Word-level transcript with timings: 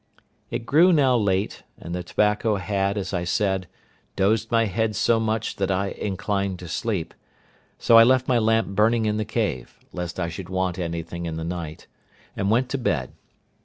It 0.49 0.65
grew 0.65 0.91
now 0.91 1.15
late, 1.15 1.61
and 1.77 1.93
the 1.93 2.01
tobacco 2.01 2.55
had, 2.55 2.97
as 2.97 3.13
I 3.13 3.23
said, 3.23 3.67
dozed 4.15 4.49
my 4.49 4.65
head 4.65 4.95
so 4.95 5.19
much 5.19 5.57
that 5.57 5.69
I 5.69 5.89
inclined 5.89 6.57
to 6.57 6.67
sleep; 6.67 7.13
so 7.77 7.99
I 7.99 8.03
left 8.03 8.27
my 8.27 8.39
lamp 8.39 8.69
burning 8.69 9.05
in 9.05 9.17
the 9.17 9.25
cave, 9.25 9.77
lest 9.93 10.19
I 10.19 10.27
should 10.27 10.49
want 10.49 10.79
anything 10.79 11.27
in 11.27 11.35
the 11.37 11.43
night, 11.43 11.85
and 12.35 12.49
went 12.49 12.67
to 12.69 12.79
bed. 12.79 13.13